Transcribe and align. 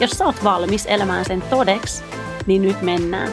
Jos 0.00 0.10
sä 0.10 0.24
oot 0.24 0.44
valmis 0.44 0.86
elämään 0.86 1.24
sen 1.24 1.42
todeksi, 1.50 2.04
niin 2.46 2.62
nyt 2.62 2.82
mennään. 2.82 3.32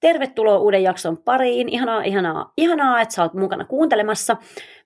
Tervetuloa 0.00 0.58
uuden 0.58 0.82
jakson 0.82 1.16
pariin. 1.16 1.68
Ihanaa, 1.68 2.02
ihanaa, 2.02 2.52
ihanaa, 2.56 3.00
että 3.00 3.14
sä 3.14 3.22
oot 3.22 3.34
mukana 3.34 3.64
kuuntelemassa. 3.64 4.36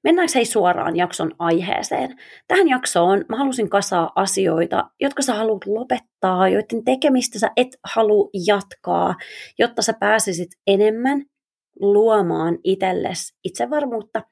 Mennäänkö 0.04 0.32
hei 0.34 0.44
suoraan 0.44 0.96
jakson 0.96 1.32
aiheeseen? 1.38 2.16
Tähän 2.48 2.68
jaksoon 2.68 3.24
mä 3.28 3.36
halusin 3.36 3.70
kasaa 3.70 4.12
asioita, 4.14 4.90
jotka 5.00 5.22
sä 5.22 5.34
haluat 5.34 5.66
lopettaa, 5.66 6.48
joiden 6.48 6.84
tekemistä 6.84 7.38
sä 7.38 7.50
et 7.56 7.68
halua 7.84 8.30
jatkaa, 8.46 9.14
jotta 9.58 9.82
sä 9.82 9.92
pääsisit 10.00 10.50
enemmän 10.66 11.24
luomaan 11.80 12.58
itsellesi 12.64 13.34
itsevarmuutta 13.44 14.22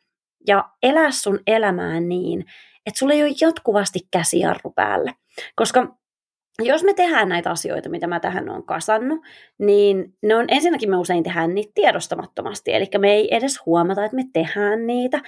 ja 0.46 0.64
elää 0.83 1.10
sun 1.10 1.41
elämää 1.46 2.00
niin, 2.00 2.44
että 2.86 2.98
sulla 2.98 3.14
ei 3.14 3.22
ole 3.22 3.34
jatkuvasti 3.40 4.00
käsijarru 4.10 4.70
päällä. 4.70 5.14
Koska 5.56 5.96
jos 6.62 6.84
me 6.84 6.94
tehdään 6.94 7.28
näitä 7.28 7.50
asioita, 7.50 7.88
mitä 7.88 8.06
mä 8.06 8.20
tähän 8.20 8.48
on 8.48 8.62
kasannut, 8.62 9.20
niin 9.58 10.14
ne 10.22 10.36
on 10.36 10.44
ensinnäkin 10.48 10.91
me 10.91 10.96
usein 10.96 11.22
tehdään 11.22 11.54
niitä 11.54 11.72
tiedostamattomasti, 11.74 12.74
eli 12.74 12.86
me 12.98 13.12
ei 13.12 13.34
edes 13.34 13.60
huomata, 13.66 14.04
että 14.04 14.16
me 14.16 14.24
tehdään 14.32 14.86
niitä, 14.86 15.20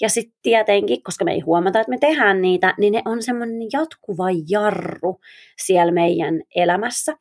ja 0.00 0.08
sitten 0.08 0.38
tietenkin, 0.42 1.02
koska 1.02 1.24
me 1.24 1.32
ei 1.32 1.40
huomata, 1.40 1.80
että 1.80 1.90
me 1.90 1.98
tehdään 1.98 2.42
niitä, 2.42 2.74
niin 2.78 2.92
ne 2.92 3.02
on 3.04 3.22
semmoinen 3.22 3.68
jatkuva 3.72 4.26
jarru 4.48 5.20
siellä 5.58 5.92
meidän 5.92 6.42
elämässä. 6.54 7.16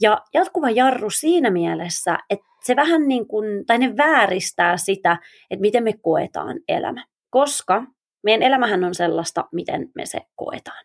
Ja 0.00 0.18
jatkuva 0.34 0.70
jarru 0.70 1.10
siinä 1.10 1.50
mielessä, 1.50 2.18
että 2.30 2.46
se 2.64 2.76
vähän 2.76 3.08
niin 3.08 3.26
kuin, 3.26 3.66
tai 3.66 3.78
ne 3.78 3.96
vääristää 3.96 4.76
sitä, 4.76 5.18
että 5.50 5.60
miten 5.60 5.84
me 5.84 5.92
koetaan 6.02 6.56
elämä. 6.68 7.04
Koska 7.30 7.84
meidän 8.22 8.42
elämähän 8.42 8.84
on 8.84 8.94
sellaista, 8.94 9.44
miten 9.52 9.90
me 9.94 10.06
se 10.06 10.18
koetaan. 10.36 10.84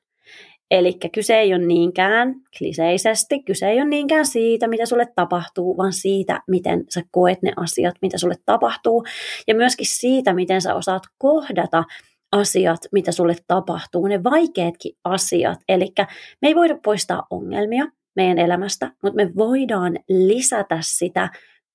Eli 0.72 0.94
kyse 1.14 1.39
ei 1.39 1.53
ole 1.53 1.66
niinkään, 1.66 2.36
kliseisesti, 2.58 3.44
kyse 3.44 3.69
ei 3.69 3.78
ole 3.78 3.89
niinkään 3.89 4.25
siitä, 4.25 4.67
mitä 4.67 4.86
sulle 4.86 5.08
tapahtuu, 5.16 5.78
vaan 5.78 5.94
siitä, 5.94 6.41
miten 6.47 6.83
sä 6.89 7.02
koet 7.11 7.41
ne 7.41 7.52
asiat, 7.58 7.95
mitä 8.02 8.17
sulle 8.17 8.36
tapahtuu. 8.45 9.06
Ja 9.47 9.56
myöskin 9.56 9.88
siitä, 9.89 10.33
miten 10.33 10.61
sä 10.61 10.75
osaat 10.75 11.03
kohdata 11.17 11.83
asiat, 12.31 12.80
mitä 12.91 13.11
sulle 13.11 13.36
tapahtuu, 13.47 14.08
ne 14.08 14.23
vaikeatkin 14.23 14.95
asiat. 15.03 15.59
Eli 15.69 15.94
me 16.41 16.47
ei 16.47 16.56
voida 16.56 16.78
poistaa 16.83 17.28
ongelmia 17.30 17.86
meidän 18.16 18.39
elämästä, 18.39 18.91
mutta 19.03 19.16
me 19.16 19.31
voidaan 19.36 19.97
lisätä 20.09 20.78
sitä 20.81 21.30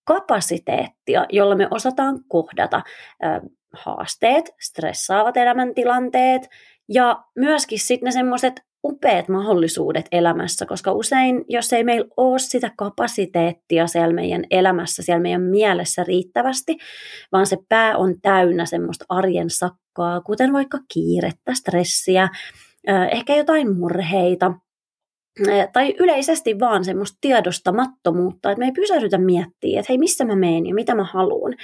kapasiteettia, 0.05 1.27
jolla 1.33 1.55
me 1.55 1.69
osataan 1.71 2.21
kohdata 2.29 2.83
haasteet, 3.73 4.51
stressaavat 4.61 5.37
elämäntilanteet 5.37 6.49
ja 6.89 7.25
myöskin 7.37 7.79
sitten 7.79 8.07
ne 8.07 8.13
semmoiset 8.13 8.61
upeat 8.85 9.29
mahdollisuudet 9.29 10.07
elämässä, 10.13 10.67
koska 10.67 10.93
usein, 10.93 11.45
jos 11.49 11.73
ei 11.73 11.85
meillä 11.85 12.09
ole 12.17 12.39
sitä 12.39 12.71
kapasiteettia 12.77 13.87
siellä 13.87 14.15
meidän 14.15 14.45
elämässä, 14.51 15.03
siellä 15.03 15.23
meidän 15.23 15.43
mielessä 15.43 16.05
riittävästi, 16.05 16.77
vaan 17.33 17.47
se 17.47 17.57
pää 17.69 17.97
on 17.97 18.15
täynnä 18.23 18.67
semmoista 18.67 19.05
arjen 19.09 19.51
sakkaa, 19.51 20.21
kuten 20.21 20.53
vaikka 20.53 20.79
kiirettä, 20.93 21.55
stressiä, 21.55 22.29
ehkä 23.11 23.37
jotain 23.37 23.77
murheita, 23.77 24.53
tai 25.73 25.95
yleisesti 25.99 26.61
vaan 26.61 26.85
semmoista 26.85 27.19
tiedostamattomuutta, 27.21 28.51
että 28.51 28.59
me 28.59 28.65
ei 28.65 28.73
pysähdytä 28.73 29.19
miettiä, 29.19 29.81
että 29.81 29.93
hei, 29.93 29.99
missä 29.99 30.25
mä 30.25 30.37
menen 30.37 30.67
ja 30.67 30.75
mitä 30.75 30.95
mä 30.95 31.05
haluan, 31.05 31.55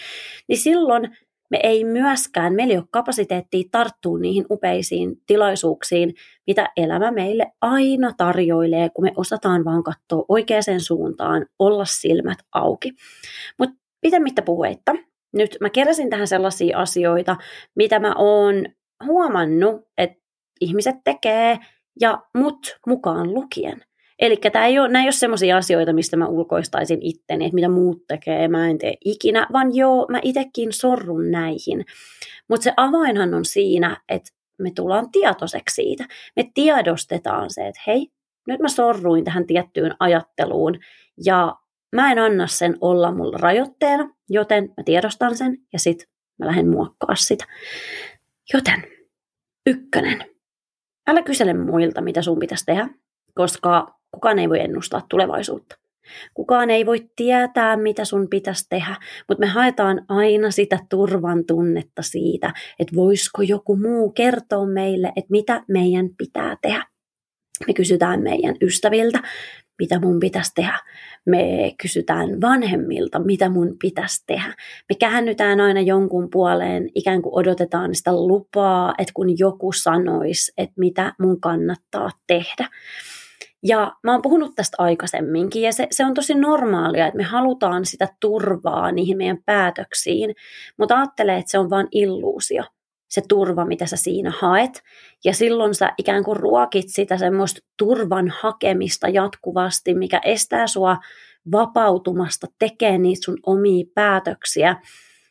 niin 0.49 0.59
silloin 0.59 1.17
me 1.51 1.61
ei 1.63 1.85
myöskään, 1.85 2.55
meillä 2.55 2.73
ei 2.73 2.79
ole 2.79 2.87
kapasiteettia 2.91 3.69
tarttua 3.71 4.19
niihin 4.19 4.47
upeisiin 4.51 5.23
tilaisuuksiin, 5.27 6.15
mitä 6.47 6.69
elämä 6.77 7.11
meille 7.11 7.47
aina 7.61 8.13
tarjoilee, 8.17 8.91
kun 8.91 9.05
me 9.05 9.13
osataan 9.17 9.65
vaan 9.65 9.83
katsoa 9.83 10.25
oikeaan 10.29 10.81
suuntaan, 10.81 11.47
olla 11.59 11.85
silmät 11.85 12.39
auki. 12.53 12.93
Mutta 13.59 13.77
pitemmittä 14.01 14.43
puheitta, 14.43 14.95
nyt 15.33 15.57
mä 15.61 15.71
keräsin 15.71 16.11
tähän 16.11 16.29
sellaisia 16.29 16.79
asioita, 16.79 17.37
mitä 17.77 17.99
mä 17.99 18.15
oon 18.19 18.65
huomannut, 19.05 19.89
että 19.99 20.19
ihmiset 20.61 20.97
tekee, 21.05 21.59
ja 22.01 22.23
mut 22.35 22.79
mukaan 22.87 23.35
lukien– 23.35 23.83
Eli 24.19 24.37
tämä 24.37 24.67
ei 24.67 24.79
ole, 24.79 24.89
nämä 24.89 25.05
ole 25.05 25.13
sellaisia 25.13 25.57
asioita, 25.57 25.93
mistä 25.93 26.17
mä 26.17 26.27
ulkoistaisin 26.27 26.99
itteni, 27.03 27.45
että 27.45 27.55
mitä 27.55 27.69
muut 27.69 28.07
tekee, 28.09 28.49
mä 28.49 28.69
en 28.69 28.79
tee 28.79 28.95
ikinä, 29.05 29.47
vaan 29.53 29.77
joo, 29.77 30.07
mä 30.11 30.21
itsekin 30.23 30.73
sorrun 30.73 31.31
näihin. 31.31 31.85
Mutta 32.49 32.65
se 32.65 32.73
avainhan 32.77 33.35
on 33.35 33.45
siinä, 33.45 34.01
että 34.09 34.31
me 34.59 34.71
tullaan 34.75 35.11
tietoiseksi 35.11 35.75
siitä. 35.75 36.05
Me 36.37 36.51
tiedostetaan 36.55 37.51
se, 37.51 37.67
että 37.67 37.81
hei, 37.87 38.09
nyt 38.47 38.61
mä 38.61 38.69
sorruin 38.69 39.25
tähän 39.25 39.47
tiettyyn 39.47 39.95
ajatteluun 40.01 40.79
ja 41.25 41.57
mä 41.97 42.13
en 42.13 42.19
anna 42.19 42.47
sen 42.47 42.77
olla 42.81 43.13
mulla 43.13 43.39
rajoitteena, 43.39 44.11
joten 44.29 44.65
mä 44.77 44.83
tiedostan 44.85 45.37
sen 45.37 45.59
ja 45.73 45.79
sit 45.79 46.09
mä 46.39 46.47
lähden 46.47 46.69
muokkaa 46.69 47.15
sitä. 47.15 47.45
Joten 48.55 48.85
ykkönen. 49.67 50.25
Älä 51.07 51.23
kysele 51.23 51.55
muilta, 51.55 52.01
mitä 52.01 52.23
sun 52.23 52.39
pitäisi 52.39 52.67
tehdä, 52.67 52.89
koska 53.35 53.99
Kukaan 54.17 54.39
ei 54.39 54.49
voi 54.49 54.61
ennustaa 54.61 55.07
tulevaisuutta. 55.09 55.77
Kukaan 56.35 56.71
ei 56.71 56.87
voi 56.87 57.11
tietää, 57.17 57.77
mitä 57.77 58.05
sun 58.05 58.29
pitäisi 58.29 58.67
tehdä, 58.69 58.97
mutta 59.29 59.41
me 59.41 59.47
haetaan 59.47 60.05
aina 60.09 60.51
sitä 60.51 60.79
turvan 60.89 61.45
tunnetta 61.45 62.03
siitä, 62.03 62.55
että 62.79 62.97
voisiko 62.97 63.43
joku 63.43 63.77
muu 63.77 64.11
kertoa 64.11 64.67
meille, 64.67 65.09
että 65.17 65.31
mitä 65.31 65.65
meidän 65.69 66.09
pitää 66.19 66.57
tehdä. 66.63 66.85
Me 67.67 67.75
kysytään 67.75 68.23
meidän 68.23 68.57
ystäviltä, 68.63 69.23
mitä 69.79 70.01
mun 70.01 70.21
pitäisi 70.21 70.53
tehdä. 70.55 70.79
Me 71.27 71.75
kysytään 71.83 72.41
vanhemmilta, 72.41 73.19
mitä 73.19 73.49
mun 73.49 73.77
pitäisi 73.83 74.25
tehdä. 74.27 74.55
Me 74.89 74.97
käännytään 74.99 75.61
aina 75.61 75.81
jonkun 75.81 76.31
puoleen, 76.31 76.91
ikään 76.95 77.23
kuin 77.23 77.35
odotetaan 77.35 77.95
sitä 77.95 78.13
lupaa, 78.13 78.95
että 78.99 79.13
kun 79.15 79.39
joku 79.39 79.73
sanoisi, 79.73 80.53
että 80.59 80.75
mitä 80.77 81.13
mun 81.21 81.41
kannattaa 81.41 82.11
tehdä. 82.27 82.69
Ja 83.67 83.93
mä 84.03 84.13
oon 84.13 84.23
puhunut 84.23 84.55
tästä 84.55 84.77
aikaisemminkin, 84.79 85.63
ja 85.63 85.73
se, 85.73 85.87
se 85.91 86.05
on 86.05 86.15
tosi 86.15 86.35
normaalia, 86.35 87.07
että 87.07 87.17
me 87.17 87.23
halutaan 87.23 87.85
sitä 87.87 88.09
turvaa 88.21 88.93
niihin 88.93 89.17
meidän 89.17 89.43
päätöksiin, 89.47 90.35
mutta 90.79 90.97
ajattele, 90.97 91.37
että 91.37 91.51
se 91.51 91.59
on 91.59 91.71
vain 91.71 91.89
illuusio, 91.93 92.63
se 93.09 93.23
turva, 93.29 93.65
mitä 93.65 93.87
sä 93.87 93.97
siinä 93.97 94.33
haet, 94.39 94.83
ja 95.25 95.35
silloin 95.35 95.75
sä 95.75 95.93
ikään 95.99 96.25
kuin 96.25 96.37
ruokit 96.37 96.89
sitä 96.89 97.17
semmoista 97.17 97.61
turvan 97.79 98.33
hakemista 98.41 99.09
jatkuvasti, 99.09 99.95
mikä 99.95 100.21
estää 100.25 100.67
sua 100.67 100.97
vapautumasta 101.53 102.47
tekemään 102.59 103.03
niitä 103.03 103.25
sun 103.25 103.39
omia 103.47 103.85
päätöksiä, 103.95 104.77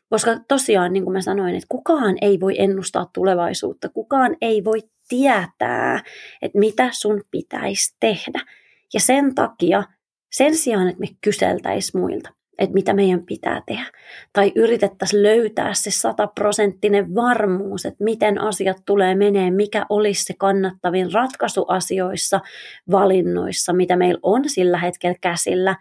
koska 0.10 0.32
tosiaan, 0.48 0.94
niin 0.94 1.04
kuin 1.04 1.14
mä 1.14 1.22
sanoin, 1.22 1.56
että 1.56 1.68
kukaan 1.70 2.16
ei 2.22 2.40
voi 2.40 2.56
ennustaa 2.58 3.10
tulevaisuutta, 3.14 3.90
kukaan 3.90 4.36
ei 4.42 4.64
voi 4.64 4.80
tietää, 5.10 6.04
että 6.42 6.60
mitä 6.60 6.90
sun 6.92 7.24
pitäisi 7.32 7.96
tehdä. 8.00 8.42
Ja 8.94 9.00
sen 9.00 9.36
takia, 9.36 9.84
sen 10.32 10.56
sijaan, 10.56 10.88
että 10.88 11.00
me 11.00 11.08
kyseltäisiin 11.22 12.02
muilta, 12.02 12.30
että 12.58 12.74
mitä 12.74 12.94
meidän 12.94 13.26
pitää 13.26 13.62
tehdä, 13.66 13.86
tai 14.34 14.52
yritettäisiin 14.56 15.24
löytää 15.24 15.74
se 15.74 15.92
sataprosenttinen 15.92 17.16
varmuus, 17.16 17.86
että 17.86 18.04
miten 18.04 18.42
asiat 18.42 18.78
tulee 18.86 19.16
menee, 19.16 19.52
mikä 19.52 19.86
olisi 19.90 20.24
se 20.24 20.34
kannattavin 20.38 21.14
ratkaisu 21.14 21.66
asioissa, 21.68 22.40
valinnoissa, 22.92 23.74
mitä 23.74 23.96
meillä 23.96 24.20
on 24.24 24.50
sillä 24.50 24.78
hetkellä 24.78 25.18
käsillä, 25.22 25.76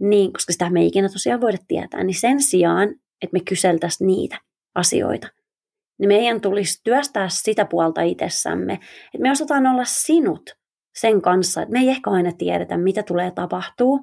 niin, 0.00 0.32
koska 0.32 0.52
sitä 0.52 0.70
me 0.70 0.80
ei 0.80 0.86
ikinä 0.86 1.08
tosiaan 1.08 1.40
voida 1.40 1.58
tietää, 1.68 2.04
niin 2.04 2.20
sen 2.20 2.42
sijaan, 2.42 2.88
että 3.22 3.32
me 3.32 3.40
kyseltäisiin 3.48 4.06
niitä 4.06 4.38
asioita, 4.74 5.28
niin 5.98 6.08
meidän 6.08 6.40
tulisi 6.40 6.80
työstää 6.84 7.28
sitä 7.28 7.64
puolta 7.64 8.02
itsessämme, 8.02 8.72
että 8.72 9.22
me 9.22 9.30
osataan 9.30 9.66
olla 9.66 9.84
sinut 9.84 10.58
sen 10.94 11.22
kanssa, 11.22 11.62
että 11.62 11.72
me 11.72 11.78
ei 11.78 11.88
ehkä 11.88 12.10
aina 12.10 12.32
tiedetä, 12.32 12.76
mitä 12.76 13.02
tulee 13.02 13.30
tapahtuu, 13.30 14.00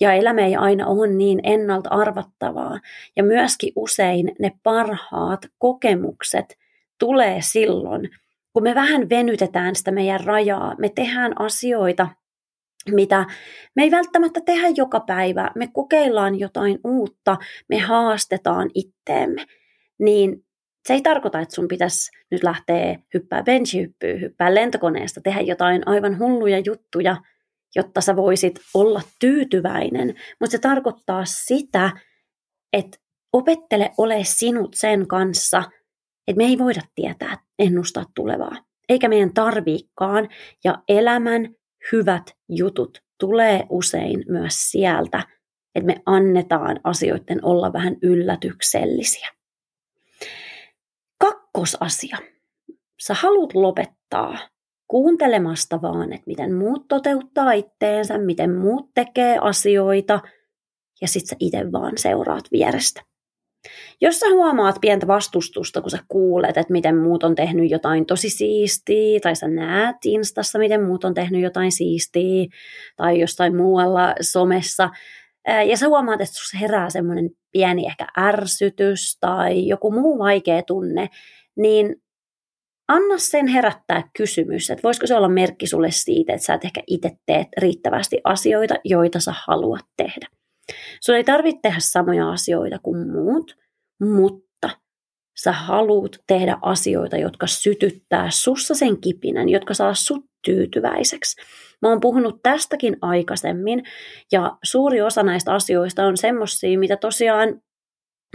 ja 0.00 0.12
elämä 0.12 0.40
ei 0.40 0.56
aina 0.56 0.86
ole 0.86 1.06
niin 1.06 1.40
ennalta 1.42 1.88
arvattavaa, 1.90 2.80
ja 3.16 3.22
myöskin 3.22 3.72
usein 3.76 4.32
ne 4.40 4.52
parhaat 4.62 5.46
kokemukset 5.58 6.58
tulee 6.98 7.38
silloin, 7.40 8.10
kun 8.52 8.62
me 8.62 8.74
vähän 8.74 9.08
venytetään 9.10 9.74
sitä 9.74 9.90
meidän 9.90 10.20
rajaa, 10.20 10.74
me 10.78 10.88
tehdään 10.88 11.40
asioita, 11.40 12.08
mitä 12.90 13.26
me 13.76 13.82
ei 13.82 13.90
välttämättä 13.90 14.40
tehdä 14.40 14.68
joka 14.76 15.00
päivä, 15.00 15.50
me 15.54 15.68
kokeillaan 15.72 16.38
jotain 16.38 16.78
uutta, 16.84 17.36
me 17.68 17.78
haastetaan 17.78 18.70
itteemme, 18.74 19.44
niin 19.98 20.44
se 20.88 20.94
ei 20.94 21.02
tarkoita, 21.02 21.40
että 21.40 21.54
sun 21.54 21.68
pitäisi 21.68 22.10
nyt 22.30 22.42
lähteä 22.42 22.98
hyppää 23.14 23.42
benchihyppyyn, 23.42 24.20
hyppää 24.20 24.54
lentokoneesta, 24.54 25.20
tehdä 25.20 25.40
jotain 25.40 25.82
aivan 25.88 26.18
hulluja 26.18 26.58
juttuja, 26.58 27.16
jotta 27.76 28.00
sä 28.00 28.16
voisit 28.16 28.60
olla 28.74 29.00
tyytyväinen. 29.20 30.14
Mutta 30.40 30.52
se 30.52 30.58
tarkoittaa 30.58 31.24
sitä, 31.24 31.90
että 32.72 32.98
opettele 33.32 33.90
ole 33.98 34.20
sinut 34.24 34.74
sen 34.74 35.06
kanssa, 35.06 35.62
että 36.28 36.38
me 36.38 36.44
ei 36.44 36.58
voida 36.58 36.80
tietää, 36.94 37.38
ennustaa 37.58 38.04
tulevaa. 38.14 38.56
Eikä 38.88 39.08
meidän 39.08 39.34
tarviikaan. 39.34 40.28
Ja 40.64 40.82
elämän 40.88 41.54
hyvät 41.92 42.30
jutut 42.48 43.02
tulee 43.20 43.66
usein 43.70 44.24
myös 44.28 44.70
sieltä, 44.70 45.22
että 45.74 45.86
me 45.86 46.02
annetaan 46.06 46.80
asioiden 46.84 47.44
olla 47.44 47.72
vähän 47.72 47.96
yllätyksellisiä. 48.02 49.33
Kakkosasia. 51.54 52.18
Sä 53.00 53.14
haluat 53.14 53.54
lopettaa 53.54 54.38
kuuntelemasta 54.88 55.82
vaan, 55.82 56.12
että 56.12 56.26
miten 56.26 56.54
muut 56.54 56.88
toteuttaa 56.88 57.52
itteensä, 57.52 58.18
miten 58.18 58.54
muut 58.54 58.90
tekee 58.94 59.38
asioita, 59.40 60.20
ja 61.00 61.08
sit 61.08 61.26
sä 61.26 61.36
itse 61.40 61.72
vaan 61.72 61.98
seuraat 61.98 62.44
vierestä. 62.52 63.02
Jos 64.00 64.20
sä 64.20 64.26
huomaat 64.30 64.76
pientä 64.80 65.06
vastustusta, 65.06 65.80
kun 65.80 65.90
sä 65.90 65.98
kuulet, 66.08 66.56
että 66.56 66.72
miten 66.72 66.96
muut 66.96 67.22
on 67.22 67.34
tehnyt 67.34 67.70
jotain 67.70 68.06
tosi 68.06 68.30
siistiä, 68.30 69.20
tai 69.20 69.36
sä 69.36 69.48
näet 69.48 69.96
Instassa, 70.04 70.58
miten 70.58 70.82
muut 70.82 71.04
on 71.04 71.14
tehnyt 71.14 71.42
jotain 71.42 71.72
siistiä, 71.72 72.46
tai 72.96 73.20
jostain 73.20 73.56
muualla 73.56 74.14
somessa, 74.20 74.90
ja 75.68 75.76
sä 75.76 75.88
huomaat, 75.88 76.20
että 76.20 76.34
sussa 76.34 76.58
herää 76.58 76.90
semmoinen 76.90 77.30
pieni 77.52 77.86
ehkä 77.86 78.06
ärsytys 78.18 79.18
tai 79.20 79.68
joku 79.68 79.90
muu 79.90 80.18
vaikea 80.18 80.62
tunne, 80.62 81.08
niin 81.56 81.96
anna 82.88 83.18
sen 83.18 83.46
herättää 83.46 84.10
kysymys, 84.16 84.70
että 84.70 84.82
voisiko 84.82 85.06
se 85.06 85.14
olla 85.14 85.28
merkki 85.28 85.66
sulle 85.66 85.90
siitä, 85.90 86.32
että 86.32 86.46
sä 86.46 86.54
et 86.54 86.64
ehkä 86.64 86.82
itse 86.86 87.10
teet 87.26 87.48
riittävästi 87.58 88.20
asioita, 88.24 88.74
joita 88.84 89.20
sä 89.20 89.34
haluat 89.46 89.84
tehdä. 89.96 90.26
Sun 91.00 91.14
ei 91.14 91.24
tarvitse 91.24 91.58
tehdä 91.62 91.78
samoja 91.80 92.30
asioita 92.30 92.78
kuin 92.78 93.08
muut, 93.10 93.56
mutta 94.00 94.70
sä 95.42 95.52
haluat 95.52 96.16
tehdä 96.26 96.58
asioita, 96.62 97.16
jotka 97.16 97.46
sytyttää 97.46 98.30
sussa 98.30 98.74
sen 98.74 99.00
kipinän, 99.00 99.48
jotka 99.48 99.74
saa 99.74 99.94
sut 99.94 100.24
tyytyväiseksi. 100.44 101.42
Mä 101.82 101.88
oon 101.88 102.00
puhunut 102.00 102.42
tästäkin 102.42 102.96
aikaisemmin, 103.02 103.82
ja 104.32 104.58
suuri 104.64 105.02
osa 105.02 105.22
näistä 105.22 105.54
asioista 105.54 106.06
on 106.06 106.16
semmoisia, 106.16 106.78
mitä 106.78 106.96
tosiaan 106.96 107.60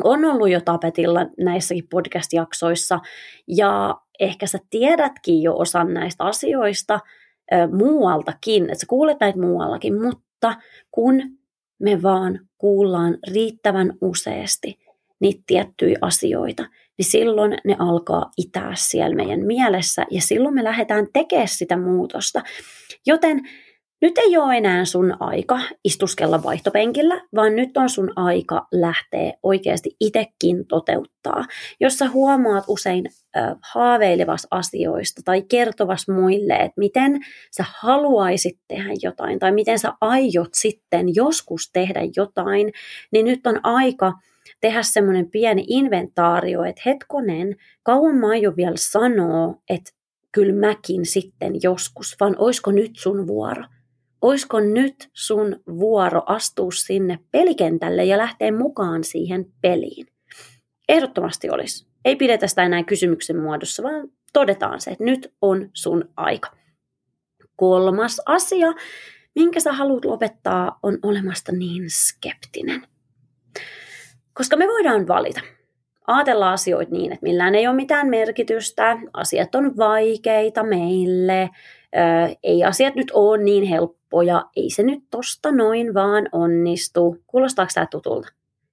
on 0.03 0.25
ollut 0.25 0.49
jo 0.49 0.61
tapetilla 0.61 1.25
näissäkin 1.39 1.87
podcast-jaksoissa, 1.89 2.99
ja 3.47 3.95
ehkä 4.19 4.47
sä 4.47 4.57
tiedätkin 4.69 5.41
jo 5.41 5.55
osan 5.55 5.93
näistä 5.93 6.23
asioista 6.23 6.99
ö, 7.53 7.55
muualtakin, 7.71 8.63
että 8.63 8.79
sä 8.79 8.85
kuulet 8.89 9.17
näitä 9.19 9.39
muuallakin, 9.39 10.01
mutta 10.01 10.55
kun 10.91 11.21
me 11.79 12.01
vaan 12.01 12.39
kuullaan 12.57 13.17
riittävän 13.33 13.93
useasti 14.01 14.79
niitä 15.19 15.43
tiettyjä 15.47 15.97
asioita, 16.01 16.65
niin 16.97 17.05
silloin 17.05 17.57
ne 17.65 17.75
alkaa 17.79 18.31
itää 18.37 18.71
siellä 18.75 19.15
meidän 19.15 19.45
mielessä 19.45 20.05
ja 20.11 20.21
silloin 20.21 20.55
me 20.55 20.63
lähdetään 20.63 21.07
tekemään 21.13 21.47
sitä 21.47 21.77
muutosta. 21.77 22.41
Joten 23.05 23.41
nyt 24.01 24.17
ei 24.17 24.37
ole 24.37 24.57
enää 24.57 24.85
sun 24.85 25.17
aika 25.19 25.59
istuskella 25.83 26.43
vaihtopenkillä, 26.43 27.21
vaan 27.35 27.55
nyt 27.55 27.77
on 27.77 27.89
sun 27.89 28.13
aika 28.15 28.67
lähteä 28.71 29.33
oikeasti 29.43 29.95
itekin 29.99 30.67
toteuttaa. 30.67 31.45
Jos 31.79 31.97
sä 31.97 32.09
huomaat 32.09 32.63
usein 32.67 33.05
äh, 33.37 33.55
haaveilevas 33.73 34.47
asioista 34.51 35.21
tai 35.25 35.41
kertovas 35.41 36.07
muille, 36.07 36.53
että 36.53 36.79
miten 36.79 37.19
sä 37.57 37.65
haluaisit 37.79 38.59
tehdä 38.67 38.89
jotain 39.01 39.39
tai 39.39 39.51
miten 39.51 39.79
sä 39.79 39.93
aiot 40.01 40.49
sitten 40.53 41.15
joskus 41.15 41.71
tehdä 41.73 42.01
jotain, 42.15 42.71
niin 43.11 43.25
nyt 43.25 43.47
on 43.47 43.59
aika 43.63 44.13
tehdä 44.61 44.83
semmoinen 44.83 45.31
pieni 45.31 45.63
inventaario, 45.67 46.63
että 46.63 46.81
hetkonen, 46.85 47.55
kauan 47.83 48.15
mä 48.15 48.27
aion 48.29 48.55
vielä 48.55 48.77
sanoa, 48.77 49.55
että 49.69 49.91
kyllä 50.31 50.67
mäkin 50.67 51.05
sitten 51.05 51.53
joskus, 51.63 52.15
vaan 52.19 52.35
oisko 52.37 52.71
nyt 52.71 52.91
sun 52.95 53.27
vuoro– 53.27 53.63
oisko 54.21 54.59
nyt 54.59 55.09
sun 55.13 55.59
vuoro 55.79 56.21
astua 56.25 56.71
sinne 56.71 57.19
pelikentälle 57.31 58.05
ja 58.05 58.17
lähteä 58.17 58.51
mukaan 58.51 59.03
siihen 59.03 59.45
peliin? 59.61 60.07
Ehdottomasti 60.89 61.49
olisi. 61.49 61.87
Ei 62.05 62.15
pidetä 62.15 62.47
sitä 62.47 62.63
enää 62.63 62.83
kysymyksen 62.83 63.39
muodossa, 63.39 63.83
vaan 63.83 64.09
todetaan 64.33 64.81
se, 64.81 64.91
että 64.91 65.03
nyt 65.03 65.33
on 65.41 65.69
sun 65.73 66.09
aika. 66.17 66.49
Kolmas 67.55 68.21
asia, 68.25 68.67
minkä 69.35 69.59
sä 69.59 69.73
haluat 69.73 70.05
lopettaa, 70.05 70.79
on 70.83 70.97
olemasta 71.03 71.51
niin 71.51 71.83
skeptinen. 71.87 72.81
Koska 74.33 74.57
me 74.57 74.67
voidaan 74.67 75.07
valita. 75.07 75.41
Aatella 76.07 76.53
asioita 76.53 76.91
niin, 76.91 77.11
että 77.11 77.23
millään 77.23 77.55
ei 77.55 77.67
ole 77.67 77.75
mitään 77.75 78.07
merkitystä, 78.07 78.97
asiat 79.13 79.55
on 79.55 79.77
vaikeita 79.77 80.63
meille, 80.63 81.49
ei 82.43 82.63
asiat 82.63 82.95
nyt 82.95 83.11
ole 83.11 83.43
niin 83.43 83.63
helppoja, 84.09 84.45
ei 84.55 84.69
se 84.69 84.83
nyt 84.83 85.03
tosta 85.11 85.51
noin 85.51 85.93
vaan 85.93 86.29
onnistu. 86.31 87.17
Kuulostaako 87.27 87.71
tämä 87.73 87.85
tutulta? 87.91 88.27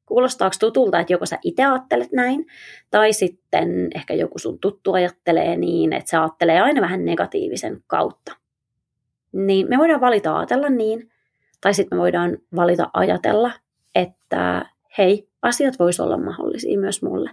Kuulostaako 0.06 0.56
tutulta, 0.60 1.00
että 1.00 1.12
joko 1.12 1.26
sä 1.26 1.38
itse 1.42 1.64
ajattelet 1.64 2.12
näin, 2.12 2.46
tai 2.90 3.12
sitten 3.12 3.90
ehkä 3.94 4.14
joku 4.14 4.38
sun 4.38 4.58
tuttu 4.58 4.92
ajattelee 4.92 5.56
niin, 5.56 5.92
että 5.92 6.10
se 6.10 6.16
ajattelee 6.16 6.60
aina 6.60 6.80
vähän 6.80 7.04
negatiivisen 7.04 7.82
kautta. 7.86 8.36
Niin 9.32 9.68
me 9.68 9.78
voidaan 9.78 10.00
valita 10.00 10.36
ajatella 10.36 10.68
niin, 10.68 11.10
tai 11.60 11.74
sitten 11.74 11.98
me 11.98 12.02
voidaan 12.02 12.38
valita 12.56 12.90
ajatella, 12.92 13.52
että 13.94 14.66
hei, 14.98 15.28
asiat 15.42 15.78
voisi 15.78 16.02
olla 16.02 16.16
mahdollisia 16.18 16.78
myös 16.78 17.02
mulle. 17.02 17.30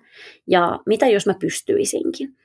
Ja 0.47 0.79
mitä 0.85 1.07
jos 1.07 1.25
mä 1.27 1.33
pystyisinkin? 1.39 2.35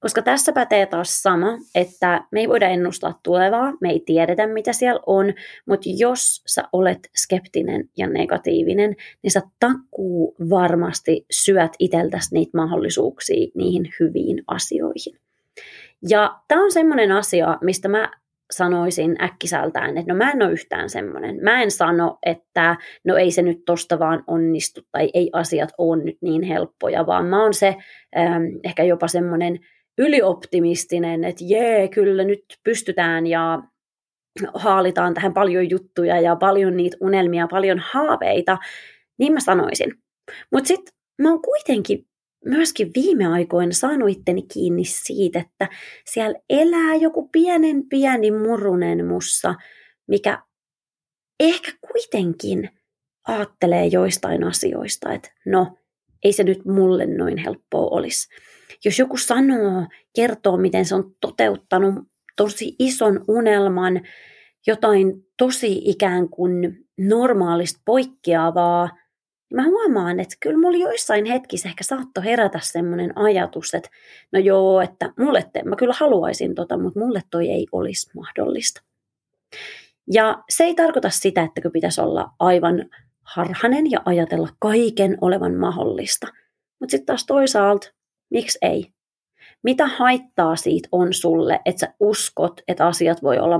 Koska 0.00 0.22
tässä 0.22 0.52
pätee 0.52 0.86
taas 0.86 1.22
sama, 1.22 1.58
että 1.74 2.24
me 2.32 2.40
ei 2.40 2.48
voida 2.48 2.68
ennustaa 2.68 3.20
tulevaa, 3.22 3.72
me 3.80 3.90
ei 3.90 4.00
tiedetä 4.06 4.46
mitä 4.46 4.72
siellä 4.72 5.00
on, 5.06 5.26
mutta 5.66 5.88
jos 5.96 6.42
sä 6.46 6.62
olet 6.72 7.10
skeptinen 7.16 7.88
ja 7.96 8.06
negatiivinen, 8.06 8.96
niin 9.22 9.30
sä 9.30 9.40
takkuu 9.60 10.36
varmasti 10.50 11.26
syöt 11.30 11.72
iteltäsi 11.78 12.34
niitä 12.34 12.56
mahdollisuuksia 12.56 13.50
niihin 13.54 13.92
hyviin 14.00 14.42
asioihin. 14.46 15.18
Ja 16.08 16.40
tämä 16.48 16.64
on 16.64 16.72
semmoinen 16.72 17.12
asia, 17.12 17.58
mistä 17.60 17.88
mä 17.88 18.10
sanoisin 18.50 19.22
äkkisältään, 19.22 19.98
että 19.98 20.12
no 20.12 20.18
mä 20.18 20.30
en 20.30 20.42
ole 20.42 20.52
yhtään 20.52 20.90
semmoinen. 20.90 21.38
Mä 21.42 21.62
en 21.62 21.70
sano, 21.70 22.18
että 22.26 22.76
no 23.04 23.16
ei 23.16 23.30
se 23.30 23.42
nyt 23.42 23.58
tosta 23.66 23.98
vaan 23.98 24.24
onnistu 24.26 24.80
tai 24.92 25.10
ei 25.14 25.30
asiat 25.32 25.72
ole 25.78 26.04
nyt 26.04 26.16
niin 26.22 26.42
helppoja, 26.42 27.06
vaan 27.06 27.26
mä 27.26 27.42
oon 27.42 27.54
se 27.54 27.76
ähm, 28.18 28.42
ehkä 28.64 28.82
jopa 28.82 29.08
semmoinen 29.08 29.58
ylioptimistinen, 29.98 31.24
että 31.24 31.44
jee, 31.44 31.88
kyllä 31.88 32.24
nyt 32.24 32.44
pystytään 32.64 33.26
ja 33.26 33.62
haalitaan 34.54 35.14
tähän 35.14 35.34
paljon 35.34 35.70
juttuja 35.70 36.20
ja 36.20 36.36
paljon 36.36 36.76
niitä 36.76 36.96
unelmia, 37.00 37.46
paljon 37.50 37.82
haaveita, 37.92 38.58
niin 39.18 39.32
mä 39.32 39.40
sanoisin. 39.40 39.94
Mutta 40.52 40.68
sitten 40.68 40.94
mä 41.22 41.30
oon 41.30 41.42
kuitenkin 41.42 42.06
myöskin 42.44 42.90
viime 42.94 43.26
aikoina 43.26 43.72
saanut 43.72 44.10
itteni 44.10 44.42
kiinni 44.42 44.84
siitä, 44.84 45.38
että 45.38 45.68
siellä 46.06 46.38
elää 46.50 46.94
joku 46.94 47.28
pienen 47.28 47.88
pieni 47.88 48.30
murunen 48.30 49.06
mussa, 49.06 49.54
mikä 50.06 50.42
ehkä 51.40 51.72
kuitenkin 51.80 52.70
ajattelee 53.28 53.86
joistain 53.86 54.44
asioista, 54.44 55.12
että 55.12 55.30
no, 55.46 55.76
ei 56.24 56.32
se 56.32 56.44
nyt 56.44 56.64
mulle 56.64 57.06
noin 57.06 57.38
helppoa 57.38 57.88
olisi. 57.90 58.28
Jos 58.84 58.98
joku 58.98 59.16
sanoo, 59.16 59.86
kertoo, 60.16 60.56
miten 60.56 60.84
se 60.84 60.94
on 60.94 61.16
toteuttanut 61.20 61.94
tosi 62.36 62.76
ison 62.78 63.24
unelman, 63.28 64.00
jotain 64.66 65.26
tosi 65.36 65.82
ikään 65.84 66.28
kuin 66.28 66.86
normaalista 66.98 67.80
poikkeavaa, 67.84 68.88
mä 69.54 69.64
huomaan, 69.64 70.20
että 70.20 70.36
kyllä 70.40 70.58
mulla 70.58 70.78
joissain 70.78 71.24
hetkissä 71.24 71.68
ehkä 71.68 71.84
saattoi 71.84 72.24
herätä 72.24 72.60
semmoinen 72.62 73.18
ajatus, 73.18 73.74
että 73.74 73.90
no 74.32 74.38
joo, 74.38 74.80
että 74.80 75.12
mulle 75.18 75.50
te, 75.52 75.62
mä 75.62 75.76
kyllä 75.76 75.94
haluaisin 75.96 76.54
tota, 76.54 76.78
mutta 76.78 77.00
mulle 77.00 77.22
toi 77.30 77.50
ei 77.50 77.66
olisi 77.72 78.10
mahdollista. 78.14 78.82
Ja 80.12 80.42
se 80.50 80.64
ei 80.64 80.74
tarkoita 80.74 81.10
sitä, 81.10 81.42
että 81.42 81.70
pitäisi 81.70 82.00
olla 82.00 82.30
aivan 82.38 82.86
harhanen 83.22 83.90
ja 83.90 84.02
ajatella 84.04 84.48
kaiken 84.58 85.18
olevan 85.20 85.54
mahdollista. 85.54 86.26
Mutta 86.80 86.90
sitten 86.90 87.06
taas 87.06 87.26
toisaalta, 87.26 87.92
miksi 88.30 88.58
ei? 88.62 88.92
Mitä 89.62 89.86
haittaa 89.86 90.56
siitä 90.56 90.88
on 90.92 91.14
sulle, 91.14 91.60
että 91.64 91.80
sä 91.80 91.94
uskot, 92.00 92.60
että 92.68 92.86
asiat 92.86 93.22
voi 93.22 93.38
olla 93.38 93.58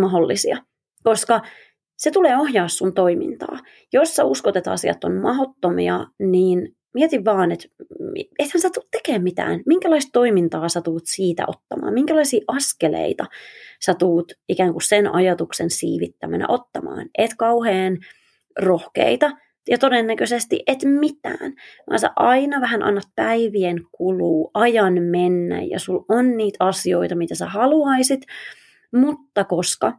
mahdollisia? 0.00 0.56
Koska 1.02 1.40
se 1.98 2.10
tulee 2.10 2.36
ohjaa 2.36 2.68
sun 2.68 2.94
toimintaa. 2.94 3.58
Jos 3.92 4.16
sä 4.16 4.24
uskot, 4.24 4.56
että 4.56 4.72
asiat 4.72 5.04
on 5.04 5.14
mahdottomia, 5.14 6.06
niin 6.18 6.76
mieti 6.94 7.24
vaan, 7.24 7.52
että 7.52 7.68
ethän 8.38 8.60
sä 8.60 8.70
tule 8.74 8.86
tekemään 8.90 9.22
mitään. 9.22 9.60
Minkälaista 9.66 10.10
toimintaa 10.12 10.68
sä 10.68 10.80
tuut 10.80 11.02
siitä 11.06 11.44
ottamaan? 11.46 11.94
Minkälaisia 11.94 12.44
askeleita 12.48 13.24
sä 13.84 13.94
tuut 13.94 14.32
ikään 14.48 14.72
kuin 14.72 14.82
sen 14.82 15.14
ajatuksen 15.14 15.70
siivittämänä 15.70 16.44
ottamaan? 16.48 17.06
Et 17.18 17.30
kauhean 17.38 17.98
rohkeita 18.58 19.30
ja 19.68 19.78
todennäköisesti 19.78 20.62
et 20.66 20.78
mitään, 20.84 21.52
vaan 21.90 21.98
sä 21.98 22.10
aina 22.16 22.60
vähän 22.60 22.82
annat 22.82 23.08
päivien 23.16 23.80
kuluu, 23.92 24.50
ajan 24.54 25.02
mennä 25.02 25.62
ja 25.62 25.78
sul 25.78 26.00
on 26.08 26.36
niitä 26.36 26.64
asioita, 26.64 27.14
mitä 27.14 27.34
sä 27.34 27.46
haluaisit, 27.46 28.20
mutta 28.92 29.44
koska 29.44 29.92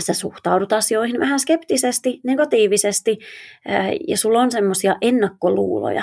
sä 0.00 0.14
suhtaudut 0.14 0.72
asioihin 0.72 1.20
vähän 1.20 1.40
skeptisesti, 1.40 2.20
negatiivisesti 2.24 3.18
ja 4.08 4.16
sulla 4.16 4.40
on 4.40 4.50
semmoisia 4.50 4.96
ennakkoluuloja, 5.00 6.02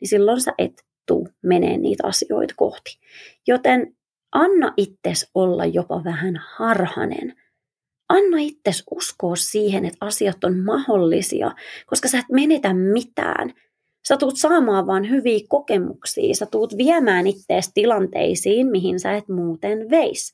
niin 0.00 0.08
silloin 0.08 0.40
sä 0.40 0.52
et 0.58 0.84
tuu 1.06 1.28
menee 1.42 1.76
niitä 1.76 2.06
asioita 2.06 2.54
kohti. 2.56 2.98
Joten 3.46 3.96
anna 4.32 4.74
itses 4.76 5.30
olla 5.34 5.64
jopa 5.64 6.04
vähän 6.04 6.40
harhanen. 6.56 7.34
Anna 8.08 8.38
itses 8.38 8.84
uskoa 8.90 9.36
siihen, 9.36 9.84
että 9.84 10.06
asiat 10.06 10.44
on 10.44 10.58
mahdollisia, 10.58 11.50
koska 11.86 12.08
sä 12.08 12.18
et 12.18 12.28
menetä 12.32 12.74
mitään. 12.74 13.54
Sä 14.08 14.16
tuut 14.16 14.38
saamaan 14.38 14.86
vaan 14.86 15.10
hyviä 15.10 15.40
kokemuksia, 15.48 16.34
sä 16.34 16.46
tuut 16.46 16.76
viemään 16.76 17.26
ittees 17.26 17.70
tilanteisiin, 17.74 18.66
mihin 18.66 19.00
sä 19.00 19.16
et 19.16 19.28
muuten 19.28 19.90
veis. 19.90 20.32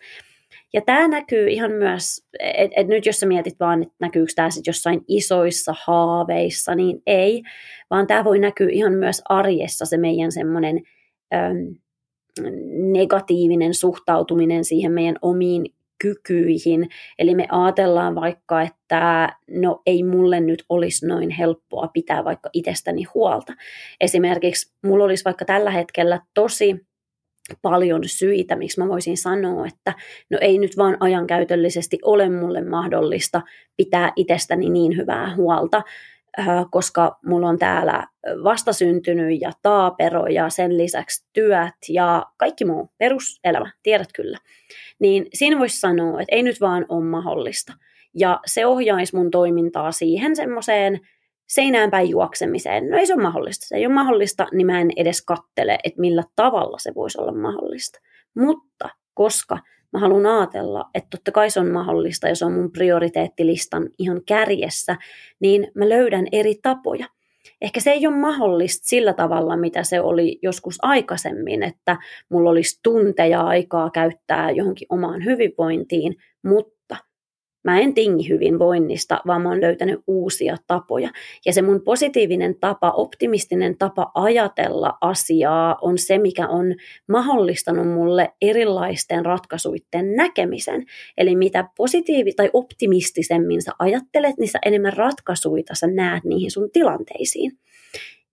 Ja 0.75 0.81
tämä 0.81 1.09
näkyy 1.09 1.49
ihan 1.49 1.73
myös, 1.73 2.27
että 2.41 2.81
et 2.81 2.89
nyt 2.89 3.07
jos 3.07 3.21
sä 3.21 3.27
mietit 3.27 3.61
vaan, 3.61 3.83
että 3.83 3.95
näkyykö 4.01 4.33
tämä 4.37 4.51
sitten 4.51 4.71
jossain 4.71 5.01
isoissa 5.09 5.75
haaveissa, 5.85 6.75
niin 6.75 7.03
ei, 7.07 7.43
vaan 7.91 8.07
tämä 8.07 8.25
voi 8.25 8.39
näkyä 8.39 8.69
ihan 8.71 8.93
myös 8.93 9.23
arjessa 9.29 9.87
se 9.87 9.97
meidän 9.97 10.33
semmoinen 10.33 10.83
negatiivinen 12.93 13.75
suhtautuminen 13.75 14.65
siihen 14.65 14.93
meidän 14.93 15.17
omiin 15.23 15.65
kykyihin. 15.99 16.89
Eli 17.19 17.35
me 17.35 17.47
ajatellaan 17.51 18.15
vaikka, 18.15 18.63
että 18.63 19.29
no 19.51 19.83
ei 19.87 20.03
mulle 20.03 20.41
nyt 20.41 20.65
olisi 20.69 21.07
noin 21.07 21.31
helppoa 21.31 21.89
pitää 21.89 22.25
vaikka 22.25 22.51
itsestäni 22.53 23.03
huolta. 23.15 23.53
Esimerkiksi 24.01 24.73
mulla 24.87 25.05
olisi 25.05 25.25
vaikka 25.25 25.45
tällä 25.45 25.71
hetkellä 25.71 26.21
tosi 26.35 26.87
paljon 27.63 28.01
syitä, 28.07 28.57
miksi 28.57 28.81
mä 28.81 28.89
voisin 28.89 29.17
sanoa, 29.17 29.67
että 29.67 29.95
no 30.31 30.39
ei 30.41 30.59
nyt 30.59 30.77
vaan 30.77 30.97
ajankäytöllisesti 31.01 31.99
ole 32.03 32.29
mulle 32.29 32.61
mahdollista 32.65 33.43
pitää 33.77 34.13
itsestäni 34.17 34.71
niin 34.71 34.97
hyvää 34.97 35.37
huolta, 35.37 35.83
äh, 36.39 36.47
koska 36.71 37.19
mulla 37.27 37.49
on 37.49 37.59
täällä 37.59 38.07
vastasyntynyt 38.45 39.41
ja 39.41 39.53
taapero 39.63 40.27
ja 40.27 40.49
sen 40.49 40.79
lisäksi 40.79 41.27
työt 41.33 41.75
ja 41.89 42.27
kaikki 42.37 42.65
muu 42.65 42.91
peruselämä, 42.99 43.73
tiedät 43.83 44.09
kyllä. 44.15 44.39
Niin 44.99 45.27
siinä 45.35 45.59
voisi 45.59 45.81
sanoa, 45.81 46.21
että 46.21 46.35
ei 46.35 46.43
nyt 46.43 46.61
vaan 46.61 46.87
ole 46.89 47.05
mahdollista. 47.05 47.73
Ja 48.15 48.41
se 48.47 48.67
ohjaisi 48.67 49.17
mun 49.17 49.31
toimintaa 49.31 49.93
siihen 49.93 50.37
semmoiseen 50.37 51.01
seinään 51.47 51.91
päin 51.91 52.11
juoksemiseen. 52.11 52.91
No 52.91 52.97
ei 52.97 53.07
se 53.07 53.15
ole 53.15 53.23
mahdollista. 53.23 53.67
Se 53.67 53.77
ei 53.77 53.87
ole 53.87 53.95
mahdollista, 53.95 54.47
niin 54.53 54.67
mä 54.67 54.81
en 54.81 54.91
edes 54.97 55.23
kattele, 55.23 55.79
että 55.85 56.01
millä 56.01 56.23
tavalla 56.37 56.79
se 56.79 56.93
voisi 56.95 57.21
olla 57.21 57.33
mahdollista. 57.33 57.99
Mutta 58.35 58.89
koska 59.15 59.59
mä 59.93 59.99
haluan 60.01 60.27
ajatella, 60.27 60.91
että 60.95 61.09
totta 61.11 61.33
kai 61.33 61.51
se 61.51 61.61
on 61.61 61.71
mahdollista 61.71 62.29
ja 62.29 62.37
se 62.37 62.45
on 62.45 62.53
mun 62.53 62.73
prioriteettilistan 62.73 63.89
ihan 63.99 64.21
kärjessä, 64.27 64.97
niin 65.41 65.71
mä 65.75 65.89
löydän 65.89 66.27
eri 66.33 66.55
tapoja. 66.63 67.07
Ehkä 67.61 67.81
se 67.81 67.91
ei 67.91 68.07
ole 68.07 68.17
mahdollista 68.17 68.87
sillä 68.87 69.13
tavalla, 69.13 69.57
mitä 69.57 69.83
se 69.83 70.01
oli 70.01 70.39
joskus 70.43 70.79
aikaisemmin, 70.83 71.63
että 71.63 71.97
mulla 72.29 72.51
olisi 72.51 72.81
tunteja 72.83 73.41
aikaa 73.41 73.91
käyttää 73.91 74.51
johonkin 74.51 74.87
omaan 74.91 75.25
hyvinvointiin, 75.25 76.17
mutta 76.45 76.74
Mä 77.65 77.81
en 77.81 77.95
tingi 77.95 78.29
hyvinvoinnista, 78.29 79.21
vaan 79.27 79.43
mä 79.43 79.49
oon 79.49 79.61
löytänyt 79.61 80.01
uusia 80.07 80.57
tapoja. 80.67 81.11
Ja 81.47 81.53
se 81.53 81.63
mun 81.63 81.83
positiivinen 81.85 82.55
tapa, 82.61 82.91
optimistinen 82.91 83.79
tapa 83.79 84.11
ajatella 84.15 84.99
asiaa 85.01 85.79
on 85.83 85.99
se, 85.99 86.19
mikä 86.19 86.49
on 86.49 86.75
mahdollistanut 87.09 87.89
mulle 87.89 88.33
erilaisten 88.43 89.25
ratkaisuiden 89.25 90.17
näkemisen. 90.17 90.85
Eli 91.17 91.37
mitä 91.37 91.69
positiivi- 91.77 92.35
tai 92.37 92.51
optimistisemmin 92.53 93.63
sä 93.63 93.73
ajattelet, 93.79 94.39
niin 94.39 94.51
sä 94.51 94.59
enemmän 94.65 94.93
ratkaisuita 94.93 95.75
sä 95.75 95.87
näet 95.87 96.25
niihin 96.25 96.51
sun 96.51 96.71
tilanteisiin. 96.71 97.53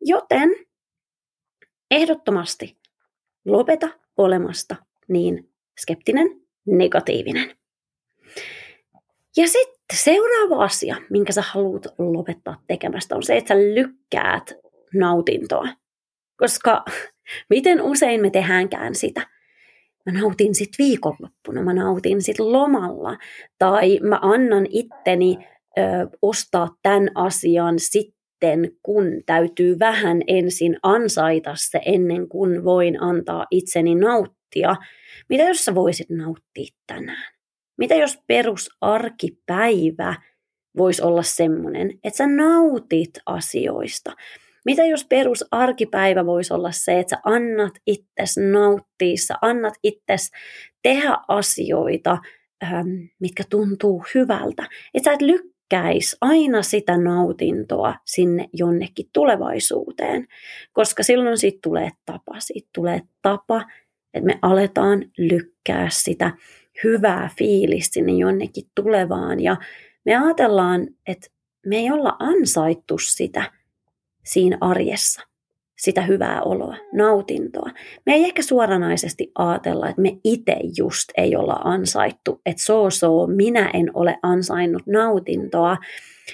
Joten 0.01 0.49
ehdottomasti 1.91 2.77
lopeta 3.45 3.89
olemasta 4.17 4.75
niin 5.07 5.49
skeptinen, 5.81 6.41
negatiivinen. 6.65 7.60
Ja 9.37 9.47
sitten 9.47 9.97
seuraava 9.97 10.63
asia, 10.63 10.95
minkä 11.09 11.33
sä 11.33 11.41
haluat 11.41 11.85
lopettaa 11.97 12.61
tekemästä, 12.67 13.15
on 13.15 13.23
se, 13.23 13.37
että 13.37 13.47
sä 13.53 13.59
lykkäät 13.59 14.53
nautintoa. 14.93 15.67
Koska 16.37 16.85
miten 17.49 17.81
usein 17.81 18.21
me 18.21 18.29
tehdäänkään 18.29 18.95
sitä? 18.95 19.27
Mä 20.05 20.19
nautin 20.19 20.55
sit 20.55 20.69
viikonloppuna, 20.77 21.61
mä 21.63 21.73
nautin 21.73 22.21
sit 22.21 22.39
lomalla, 22.39 23.17
tai 23.57 23.99
mä 23.99 24.19
annan 24.21 24.67
itteni 24.69 25.37
ö, 25.77 25.81
ostaa 26.21 26.75
tämän 26.81 27.11
asian 27.15 27.79
sitten, 27.79 28.71
kun 28.83 29.05
täytyy 29.25 29.79
vähän 29.79 30.21
ensin 30.27 30.77
ansaita 30.83 31.51
se 31.55 31.81
ennen 31.85 32.29
kuin 32.29 32.63
voin 32.63 33.03
antaa 33.03 33.45
itseni 33.51 33.95
nauttia. 33.95 34.75
Mitä 35.29 35.43
jos 35.43 35.65
sä 35.65 35.75
voisit 35.75 36.09
nauttia 36.09 36.75
tänään? 36.87 37.40
Mitä 37.81 37.95
jos 37.95 38.19
perusarkipäivä 38.27 40.15
voisi 40.77 41.01
olla 41.01 41.23
semmoinen, 41.23 41.91
että 42.03 42.17
sä 42.17 42.27
nautit 42.27 43.09
asioista? 43.25 44.11
Mitä 44.65 44.85
jos 44.85 45.05
perusarkipäivä 45.05 46.25
voisi 46.25 46.53
olla 46.53 46.71
se, 46.71 46.99
että 46.99 47.15
sä 47.15 47.21
annat 47.25 47.73
itses 47.87 48.37
nauttia, 48.51 49.17
sä 49.17 49.35
annat 49.41 49.73
itses 49.83 50.31
tehdä 50.83 51.17
asioita, 51.27 52.17
ähm, 52.63 52.87
mitkä 53.19 53.43
tuntuu 53.49 54.03
hyvältä. 54.15 54.67
Että 54.93 55.09
sä 55.09 55.13
et 55.13 55.21
lykkäis 55.21 56.17
aina 56.21 56.61
sitä 56.61 56.97
nautintoa 56.97 57.95
sinne 58.05 58.49
jonnekin 58.53 59.09
tulevaisuuteen, 59.13 60.27
koska 60.73 61.03
silloin 61.03 61.37
siitä 61.37 61.59
tulee 61.63 61.89
tapa. 62.05 62.39
Siitä 62.39 62.69
tulee 62.73 63.01
tapa, 63.21 63.65
että 64.13 64.25
me 64.25 64.39
aletaan 64.41 65.05
lykkää 65.17 65.87
sitä 65.91 66.31
hyvää 66.83 67.29
fiilistä 67.37 67.93
sinne 67.93 68.11
jonnekin 68.11 68.63
tulevaan. 68.75 69.39
Ja 69.39 69.57
me 70.05 70.15
ajatellaan, 70.15 70.87
että 71.07 71.27
me 71.65 71.77
ei 71.77 71.91
olla 71.91 72.15
ansaittu 72.19 72.97
sitä 72.97 73.51
siinä 74.23 74.57
arjessa, 74.61 75.21
sitä 75.77 76.01
hyvää 76.01 76.41
oloa, 76.41 76.75
nautintoa. 76.93 77.69
Me 78.05 78.13
ei 78.13 78.23
ehkä 78.23 78.41
suoranaisesti 78.41 79.31
ajatella, 79.35 79.89
että 79.89 80.01
me 80.01 80.17
itse 80.23 80.55
just 80.77 81.09
ei 81.17 81.35
olla 81.35 81.53
ansaittu, 81.53 82.41
että 82.45 82.63
so 82.63 82.89
so, 82.89 83.27
minä 83.27 83.69
en 83.73 83.91
ole 83.93 84.19
ansainnut 84.23 84.83
nautintoa, 84.87 85.77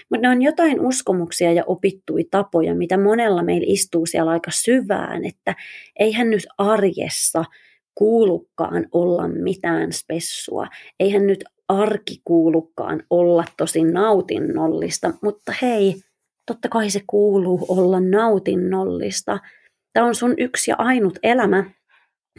mutta 0.10 0.22
ne 0.22 0.30
on 0.30 0.42
jotain 0.42 0.82
uskomuksia 0.82 1.54
ja 1.54 1.64
opittui 1.68 2.24
tapoja, 2.32 2.76
mitä 2.76 2.98
monella 2.98 3.44
meillä 3.44 3.66
istuu 3.70 4.06
siellä 4.06 4.32
aika 4.32 4.52
syvään, 4.52 5.26
että 5.26 5.56
eihän 6.00 6.30
nyt 6.30 6.44
arjessa– 6.58 7.46
kuulukaan 7.98 8.88
olla 8.92 9.28
mitään 9.28 9.94
spessua. 9.94 10.68
Eihän 11.00 11.28
nyt 11.28 11.44
arki 11.68 12.22
kuulukaan 12.24 13.04
olla 13.10 13.46
tosi 13.58 13.84
nautinnollista, 13.84 15.14
mutta 15.24 15.54
hei, 15.62 15.96
totta 16.46 16.70
kai 16.70 16.90
se 16.90 17.02
kuuluu 17.08 17.66
olla 17.68 18.00
nautinnollista. 18.00 19.40
Tämä 19.94 20.08
on 20.08 20.16
sun 20.16 20.34
yksi 20.38 20.72
ja 20.72 20.76
ainut 20.80 21.20
elämä. 21.24 21.64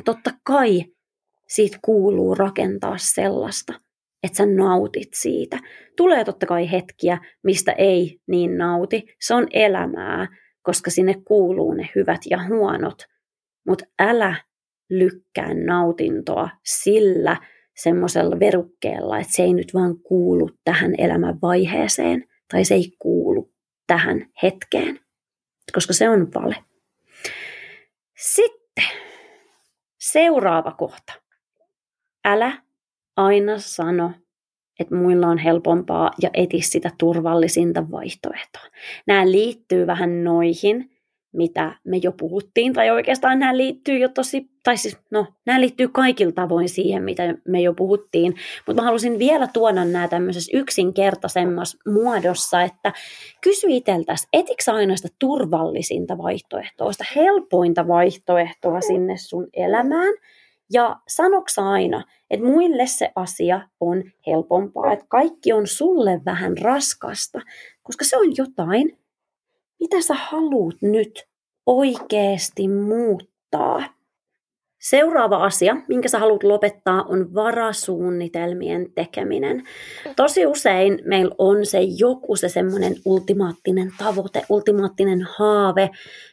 Totta 0.05 0.31
kai 0.45 0.85
siitä 1.49 1.79
kuuluu 1.85 2.35
rakentaa 2.35 2.99
sellaista, 2.99 3.73
että 4.23 4.37
sä 4.37 4.47
nautit 4.47 5.09
siitä. 5.15 5.59
Tulee 5.97 6.25
totta 6.25 6.47
kai 6.47 6.71
hetkiä, 6.71 7.19
mistä 7.45 7.73
ei 7.73 8.19
niin 8.27 8.59
nauti. 8.59 9.05
Se 9.21 9.35
on 9.35 9.47
elämää, 9.53 10.29
koska 10.63 10.91
sinne 10.91 11.15
kuuluu 11.25 11.73
ne 11.73 11.91
hyvät 11.95 12.21
ja 12.31 12.39
huonot. 12.49 13.03
Mutta 13.67 13.85
älä 13.99 14.48
lykkään 14.91 15.67
nautintoa 15.67 16.49
sillä 16.65 17.37
semmoisella 17.77 18.41
verukkeella, 18.41 19.19
että 19.19 19.33
se 19.33 19.43
ei 19.43 19.55
nyt 19.55 19.75
vaan 19.75 19.99
kuulu 19.99 20.51
tähän 20.65 20.95
elämän 20.99 21.39
vaiheeseen 21.43 22.25
tai 22.53 22.65
se 22.65 22.75
ei 22.75 22.93
kuulu 22.99 23.53
tähän 23.87 24.27
hetkeen, 24.43 25.01
koska 25.73 25.93
se 25.93 26.09
on 26.09 26.29
vale. 26.35 26.57
Sitten 28.17 28.85
Seuraava 30.01 30.73
kohta. 30.73 31.13
Älä 32.25 32.53
aina 33.17 33.59
sano, 33.59 34.13
että 34.81 34.95
muilla 34.95 35.27
on 35.27 35.39
helpompaa 35.39 36.11
ja 36.23 36.31
eti 36.35 36.63
sitä 36.63 36.91
turvallisinta 36.99 37.91
vaihtoehtoa. 37.91 38.63
Nämä 39.07 39.31
liittyy 39.31 39.87
vähän 39.87 40.25
noihin, 40.25 40.98
mitä 41.33 41.75
me 41.85 41.97
jo 41.97 42.13
puhuttiin, 42.13 42.73
tai 42.73 42.91
oikeastaan 42.91 43.39
nämä 43.39 43.57
liittyy 43.57 43.99
jo 43.99 44.09
tosi, 44.09 44.51
tai 44.63 44.77
siis 44.77 44.97
no, 45.11 45.27
nämä 45.47 45.61
liittyy 45.61 45.89
kaikilla 45.89 46.33
tavoin 46.33 46.69
siihen, 46.69 47.03
mitä 47.03 47.35
me 47.49 47.61
jo 47.61 47.75
puhuttiin, 47.75 48.35
mutta 48.67 48.83
mä 48.83 48.87
halusin 48.87 49.19
vielä 49.19 49.49
tuoda 49.53 49.85
nämä 49.85 50.09
tämmöisessä 50.09 50.59
yksinkertaisemmassa 50.59 51.79
muodossa, 51.93 52.63
että 52.63 52.93
kysy 53.41 53.67
itseltäsi, 53.71 54.29
etikö 54.33 54.73
aina 54.73 54.97
sitä 54.97 55.09
turvallisinta 55.19 56.19
vaihtoehtoa, 56.19 56.93
sitä 56.93 57.05
helpointa 57.17 57.89
vaihtoehtoa 57.89 58.81
sinne 58.81 59.17
sun 59.17 59.47
elämään, 59.53 60.15
ja 60.73 60.97
sanoksa 61.09 61.71
aina, 61.71 62.05
että 62.31 62.47
muille 62.47 62.87
se 62.87 63.11
asia 63.17 63.61
on 63.81 64.05
helpompaa, 64.27 64.93
että 64.93 65.05
kaikki 65.09 65.53
on 65.53 65.67
sulle 65.67 66.21
vähän 66.25 66.59
raskasta, 66.59 67.41
koska 67.83 68.05
se 68.05 68.17
on 68.17 68.37
jotain, 68.37 68.99
mitä 69.81 70.01
sä 70.01 70.15
haluut 70.15 70.77
nyt 70.83 71.25
oikeasti 71.67 72.69
muuttaa. 72.69 73.83
Seuraava 74.81 75.37
asia, 75.37 75.77
minkä 75.89 76.09
sä 76.09 76.19
haluat 76.19 76.43
lopettaa, 76.43 77.03
on 77.03 77.35
varasuunnitelmien 77.35 78.93
tekeminen. 78.95 79.65
Tosi 80.17 80.47
usein 80.47 80.99
meillä 81.05 81.35
on 81.39 81.67
se 81.67 81.81
joku 81.81 82.37
se 82.37 82.49
semmoinen 82.49 82.95
ultimaattinen 83.05 83.93
tavoite, 83.99 84.43
ultimaattinen 84.49 85.23
haave, 85.39 85.91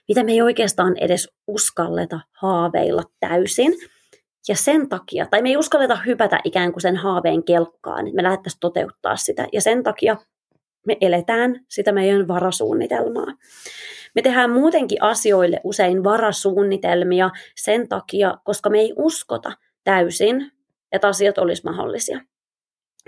mitä 0.08 0.24
me 0.24 0.32
ei 0.32 0.42
oikeastaan 0.42 0.98
edes 0.98 1.30
uskalleta 1.48 2.20
haaveilla 2.32 3.04
täysin– 3.20 3.74
ja 4.48 4.56
sen 4.56 4.90
takia, 4.90 5.26
tai 5.26 5.42
me 5.42 5.50
ei 5.50 5.58
uskalleta 5.58 5.96
hypätä 5.96 6.40
ikään 6.44 6.72
kuin 6.72 6.82
sen 6.82 6.96
haaveen 6.96 7.44
kelkkaan, 7.44 8.08
että 8.08 8.16
me 8.16 8.24
lähdettäisiin 8.24 8.60
toteuttaa 8.60 9.16
sitä. 9.16 9.48
Ja 9.54 9.62
sen 9.62 9.84
takia 9.84 10.18
me 10.86 10.98
eletään 11.02 11.66
sitä 11.70 11.92
meidän 11.92 12.28
varasuunnitelmaa. 12.28 13.34
Me 14.16 14.22
tehdään 14.22 14.52
muutenkin 14.52 15.04
asioille 15.04 15.62
usein 15.64 16.04
varasuunnitelmia 16.04 17.30
sen 17.56 17.88
takia, 17.88 18.38
koska 18.44 18.70
me 18.70 18.80
ei 18.80 18.94
uskota 18.98 19.52
täysin, 19.84 20.52
että 20.92 21.08
asiat 21.08 21.38
olisi 21.38 21.64
mahdollisia. 21.64 22.22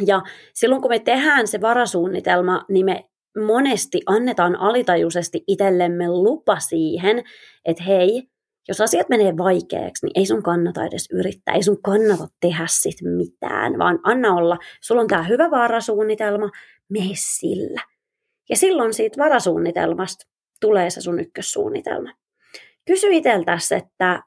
Ja 0.05 0.22
silloin 0.53 0.81
kun 0.81 0.91
me 0.91 1.00
tehdään 1.00 1.48
se 1.48 1.62
varasuunnitelma, 1.62 2.65
niin 2.69 2.86
me 2.86 3.03
monesti 3.46 4.01
annetaan 4.05 4.55
alitajuisesti 4.55 5.43
itsellemme 5.48 6.07
lupa 6.07 6.60
siihen, 6.60 7.24
että 7.65 7.84
hei, 7.84 8.24
jos 8.67 8.81
asiat 8.81 9.09
menee 9.09 9.38
vaikeaksi, 9.38 10.05
niin 10.05 10.12
ei 10.15 10.25
sun 10.25 10.43
kannata 10.43 10.86
edes 10.86 11.07
yrittää, 11.12 11.55
ei 11.55 11.63
sun 11.63 11.81
kannata 11.81 12.27
tehdä 12.39 12.65
sit 12.69 12.95
mitään, 13.01 13.77
vaan 13.77 14.00
anna 14.03 14.36
olla, 14.36 14.57
sulla 14.81 15.01
on 15.01 15.07
tämä 15.07 15.24
hyvä 15.24 15.51
varasuunnitelma, 15.51 16.50
mene 16.89 17.12
sillä. 17.13 17.81
Ja 18.50 18.55
silloin 18.55 18.93
siitä 18.93 19.24
varasuunnitelmasta 19.24 20.25
tulee 20.62 20.89
se 20.89 21.01
sun 21.01 21.19
ykkössuunnitelma. 21.19 22.13
Kysy 22.86 23.07
itseltäsi, 23.12 23.75
että 23.75 24.24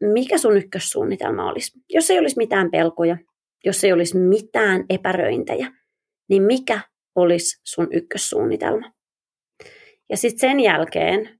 mikä 0.00 0.38
sun 0.38 0.56
ykkössuunnitelma 0.56 1.50
olisi. 1.50 1.78
Jos 1.88 2.10
ei 2.10 2.18
olisi 2.18 2.36
mitään 2.36 2.70
pelkoja, 2.70 3.16
jos 3.64 3.84
ei 3.84 3.92
olisi 3.92 4.18
mitään 4.18 4.84
epäröintejä, 4.90 5.72
niin 6.28 6.42
mikä 6.42 6.80
olisi 7.14 7.60
sun 7.64 7.88
ykkössuunnitelma? 7.92 8.92
Ja 10.10 10.16
sitten 10.16 10.40
sen 10.40 10.60
jälkeen 10.60 11.39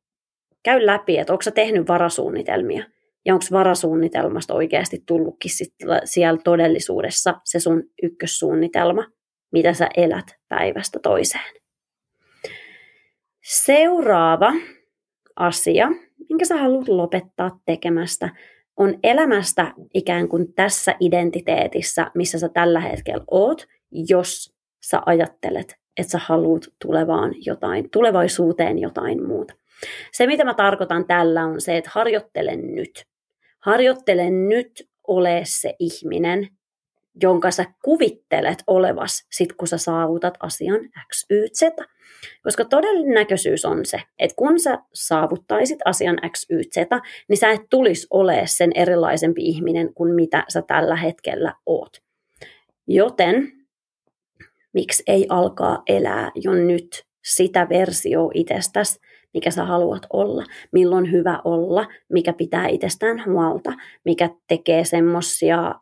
käy 0.62 0.86
läpi, 0.86 1.18
että 1.18 1.32
onko 1.32 1.42
sä 1.42 1.50
tehnyt 1.50 1.88
varasuunnitelmia 1.88 2.84
ja 3.24 3.34
onko 3.34 3.44
varasuunnitelmasta 3.52 4.54
oikeasti 4.54 5.02
tullutkin 5.06 5.50
sit 5.50 5.74
siellä 6.04 6.40
todellisuudessa 6.44 7.40
se 7.44 7.60
sun 7.60 7.82
ykkössuunnitelma, 8.02 9.06
mitä 9.52 9.74
sä 9.74 9.88
elät 9.96 10.26
päivästä 10.48 10.98
toiseen. 11.02 11.54
Seuraava 13.44 14.52
asia, 15.36 15.88
minkä 16.28 16.44
sä 16.44 16.56
haluat 16.56 16.88
lopettaa 16.88 17.60
tekemästä, 17.66 18.28
on 18.76 18.98
elämästä 19.02 19.74
ikään 19.94 20.28
kuin 20.28 20.54
tässä 20.54 20.94
identiteetissä, 21.00 22.10
missä 22.14 22.38
sä 22.38 22.48
tällä 22.48 22.80
hetkellä 22.80 23.24
oot, 23.30 23.66
jos 24.08 24.54
sä 24.82 25.02
ajattelet, 25.06 25.76
että 25.96 26.10
sä 26.10 26.18
haluat 26.22 26.62
tulevaan 26.82 27.34
jotain, 27.46 27.90
tulevaisuuteen 27.90 28.78
jotain 28.78 29.26
muuta. 29.26 29.54
Se, 30.12 30.26
mitä 30.26 30.44
mä 30.44 30.54
tarkoitan 30.54 31.06
tällä, 31.06 31.44
on 31.44 31.60
se, 31.60 31.76
että 31.76 31.90
harjoittele 31.94 32.56
nyt. 32.56 33.04
Harjoittele 33.60 34.30
nyt 34.30 34.88
ole 35.08 35.40
se 35.44 35.74
ihminen, 35.78 36.48
jonka 37.22 37.50
sä 37.50 37.64
kuvittelet 37.84 38.62
olevas 38.66 39.26
sit 39.30 39.52
kun 39.52 39.68
sä 39.68 39.78
saavutat 39.78 40.34
asian 40.40 40.80
X, 41.12 41.26
Y, 41.30 41.46
Z. 41.48 41.62
Koska 42.42 42.64
todennäköisyys 42.64 43.64
on 43.64 43.86
se, 43.86 44.02
että 44.18 44.36
kun 44.36 44.60
sä 44.60 44.78
saavuttaisit 44.94 45.78
asian 45.84 46.18
X, 46.32 46.46
Y, 46.50 46.62
Z, 46.62 46.76
niin 47.28 47.36
sä 47.36 47.50
et 47.50 47.62
tulisi 47.70 48.06
ole 48.10 48.42
sen 48.44 48.70
erilaisempi 48.74 49.42
ihminen 49.42 49.94
kuin 49.94 50.14
mitä 50.14 50.44
sä 50.48 50.62
tällä 50.62 50.96
hetkellä 50.96 51.54
oot. 51.66 51.96
Joten 52.86 53.52
miksi 54.72 55.02
ei 55.06 55.26
alkaa 55.28 55.82
elää 55.86 56.30
jo 56.34 56.54
nyt 56.54 57.04
sitä 57.24 57.68
versio 57.68 58.30
itsestäsi, 58.34 59.00
mikä 59.34 59.50
sä 59.50 59.64
haluat 59.64 60.06
olla, 60.12 60.44
milloin 60.72 61.12
hyvä 61.12 61.40
olla, 61.44 61.86
mikä 62.12 62.32
pitää 62.32 62.68
itsestään 62.68 63.22
huolta, 63.26 63.72
mikä 64.04 64.30
tekee 64.48 64.84
semmosia, 64.84 65.74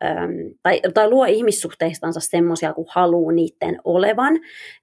tai, 0.62 0.80
tai 0.94 1.10
luo 1.10 1.24
ihmissuhteistansa 1.24 2.20
semmosia, 2.20 2.72
kun 2.72 2.86
haluaa 2.88 3.32
niiden 3.32 3.80
olevan, 3.84 4.40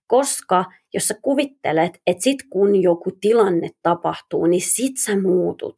koska 0.08 0.66
jos 0.94 1.08
sä 1.08 1.16
kuvittelet, 1.22 2.00
että 2.08 2.24
sit 2.24 2.44
kun 2.50 2.82
joku 2.82 3.12
tilanne 3.22 3.70
tapahtuu, 3.84 4.46
niin 4.46 4.62
sit 4.62 4.98
sä 4.98 5.22
muutut, 5.22 5.76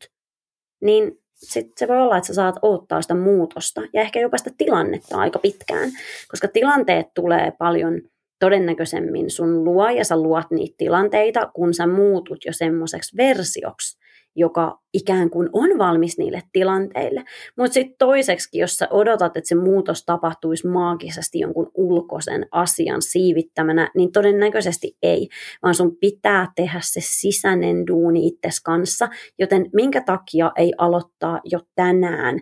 niin 0.82 1.12
sitten 1.34 1.74
se 1.78 1.88
voi 1.88 1.98
olla, 1.98 2.18
että 2.18 2.28
sä 2.28 2.34
saat 2.34 2.56
odottaa 2.62 3.02
sitä 3.02 3.16
muutosta 3.16 3.82
ja 3.94 4.02
ehkä 4.02 4.20
jopa 4.20 4.38
sitä 4.38 4.50
tilannetta 4.58 5.18
aika 5.18 5.40
pitkään, 5.40 5.90
koska 6.32 6.48
tilanteet 6.48 7.08
tulee 7.14 7.52
paljon 7.52 8.02
todennäköisemmin 8.40 9.30
sun 9.30 9.64
luo 9.64 9.90
ja 9.90 10.06
sä 10.06 10.18
luot 10.18 10.52
niitä 10.52 10.76
tilanteita, 10.78 11.52
kun 11.54 11.74
sä 11.74 11.88
muutut 11.88 12.46
jo 12.46 12.54
semmoiseksi 12.54 13.18
versioksi, 13.18 13.98
joka 14.36 14.80
ikään 14.94 15.30
kuin 15.30 15.50
on 15.54 15.78
valmis 15.78 16.18
niille 16.18 16.42
tilanteille. 16.54 17.24
Mutta 17.58 17.74
sitten 17.74 17.96
toiseksi, 18.00 18.58
jos 18.60 18.78
sä 18.78 18.88
odotat, 18.92 19.38
että 19.38 19.48
se 19.48 19.56
muutos 19.56 20.06
tapahtuisi 20.06 20.68
maagisesti 20.68 21.40
jonkun 21.40 21.72
ulkoisen 21.74 22.46
asian 22.52 23.02
siivittämänä, 23.02 23.92
niin 23.96 24.12
todennäköisesti 24.12 24.98
ei, 25.04 25.28
vaan 25.64 25.76
sun 25.76 25.98
pitää 25.98 26.52
tehdä 26.56 26.80
se 26.84 27.00
sisäinen 27.04 27.88
duuni 27.88 28.28
itses 28.28 28.62
kanssa, 28.62 29.08
joten 29.40 29.70
minkä 29.74 30.02
takia 30.02 30.52
ei 30.56 30.74
aloittaa 30.78 31.40
jo 31.44 31.60
tänään 31.76 32.40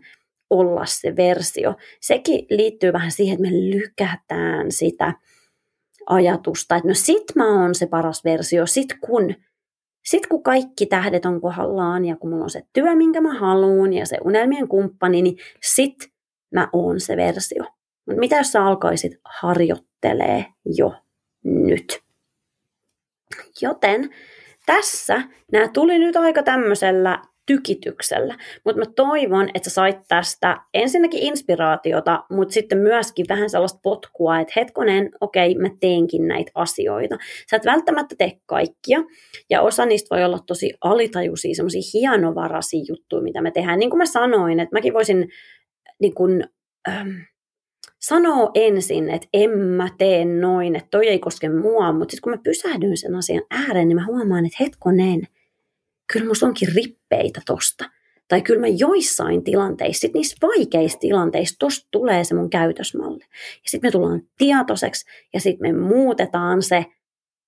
olla 0.50 0.86
se 0.86 1.16
versio. 1.16 1.74
Sekin 2.02 2.46
liittyy 2.50 2.94
vähän 2.94 3.12
siihen, 3.12 3.34
että 3.34 3.52
me 3.52 3.58
lykätään 3.58 4.72
sitä 4.72 5.14
ajatusta, 6.10 6.76
että 6.76 6.88
no 6.88 6.94
sit 6.94 7.36
mä 7.36 7.62
oon 7.62 7.76
se 7.76 7.88
paras 7.88 8.24
versio, 8.24 8.66
sit 8.66 8.88
kun, 9.02 9.36
sit 10.04 10.28
kun 10.28 10.44
kaikki 10.44 10.86
tähdet 10.86 11.26
on 11.26 11.42
kohdallaan 11.42 12.06
ja 12.06 12.16
kun 12.16 12.30
mulla 12.30 12.44
on 12.44 12.50
se 12.50 12.62
työ, 12.74 12.96
minkä 12.96 13.22
mä 13.22 13.40
haluan 13.40 13.94
ja 13.94 14.06
se 14.06 14.18
unelmien 14.24 14.68
kumppani, 14.68 15.22
niin 15.22 15.38
sit 15.64 15.96
mä 16.54 16.70
oon 16.74 17.00
se 17.00 17.18
versio. 17.18 17.64
Mutta 18.06 18.20
mitä 18.20 18.38
jos 18.38 18.52
sä 18.52 18.66
alkaisit 18.66 19.12
harjoittelee 19.26 20.46
jo 20.66 20.94
nyt? 21.44 22.00
Joten 23.62 24.10
tässä 24.66 25.22
nämä 25.52 25.68
tuli 25.68 26.00
nyt 26.00 26.16
aika 26.16 26.44
tämmöisellä 26.44 27.22
tykityksellä. 27.46 28.36
Mutta 28.66 28.80
mä 28.80 28.86
toivon, 28.96 29.50
että 29.54 29.70
sä 29.70 29.74
sait 29.74 29.98
tästä 30.08 30.62
ensinnäkin 30.74 31.24
inspiraatiota, 31.24 32.24
mutta 32.32 32.54
sitten 32.54 32.78
myöskin 32.78 33.26
vähän 33.30 33.50
sellaista 33.50 33.80
potkua, 33.84 34.40
että 34.40 34.54
hetkonen, 34.56 35.10
okei, 35.22 35.56
mä 35.56 35.70
teenkin 35.80 36.28
näitä 36.28 36.52
asioita. 36.56 37.18
Sä 37.50 37.58
et 37.58 37.66
välttämättä 37.66 38.16
tee 38.18 38.32
kaikkia, 38.46 39.04
ja 39.50 39.62
osa 39.62 39.86
niistä 39.86 40.16
voi 40.16 40.24
olla 40.24 40.40
tosi 40.48 40.74
alitajuisia, 40.82 41.56
semmoisia 41.56 41.90
hienovaraisia 41.94 42.86
juttuja, 42.88 43.24
mitä 43.24 43.42
me 43.42 43.52
tehdään. 43.52 43.80
Niin 43.80 43.90
kuin 43.90 43.98
mä 43.98 44.06
sanoin, 44.06 44.60
että 44.60 44.76
mäkin 44.76 44.94
voisin 44.94 45.30
niin 46.00 46.14
kun, 46.14 46.44
ähm, 46.90 47.10
sanoa 48.02 48.52
ensin, 48.54 49.10
että 49.10 49.28
en 49.34 49.50
mä 49.58 49.88
tee 49.98 50.26
noin, 50.26 50.76
että 50.76 50.88
toi 50.92 51.08
ei 51.08 51.20
koske 51.20 51.50
mua, 51.50 51.92
mutta 51.92 52.12
sitten 52.12 52.22
kun 52.24 52.34
mä 52.34 52.44
pysähdyn 52.44 52.98
sen 52.98 53.16
asian 53.16 53.44
ääreen, 53.52 53.88
niin 53.88 53.96
mä 53.96 54.06
huomaan, 54.06 54.46
että 54.46 54.58
hetkonen, 54.60 55.28
kyllä 56.14 56.28
musta 56.28 56.46
onkin 56.46 56.68
rippeitä 56.76 57.42
tosta. 57.46 57.90
Tai 58.28 58.42
kyllä 58.42 58.60
mä 58.60 58.68
joissain 58.68 59.44
tilanteissa, 59.44 60.02
sit 60.02 60.14
niissä 60.14 60.38
vaikeissa 60.42 61.00
tilanteissa, 61.00 61.56
tosta 61.60 61.88
tulee 61.92 62.24
se 62.24 62.36
mun 62.36 62.50
käytösmalli. 62.50 63.24
Ja 63.64 63.70
sitten 63.70 63.88
me 63.88 63.92
tullaan 63.92 64.22
tietoiseksi 64.38 65.06
ja 65.34 65.40
sitten 65.40 65.76
me 65.76 65.80
muutetaan 65.80 66.62
se, 66.62 66.86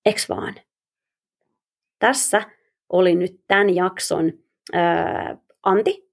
eks 0.05 0.29
vaan. 0.29 0.55
Tässä 1.99 2.41
oli 2.89 3.15
nyt 3.15 3.41
tämän 3.47 3.75
jakson 3.75 4.33
ää, 4.73 5.37
Anti. 5.63 6.09